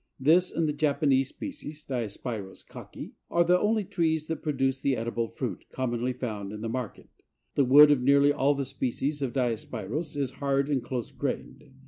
[0.19, 5.27] This and the Japanese species (Diospyros kaki) are the only trees that produce the edible
[5.27, 7.09] fruit commonly found in the market.
[7.53, 11.65] The wood of nearly all the species of Diospyros is hard and close grained.